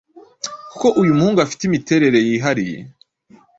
kuko 0.71 0.87
uyu 1.01 1.17
muhungu 1.17 1.39
afite 1.45 1.61
imiterere 1.65 2.19
yihariye, 2.27 2.79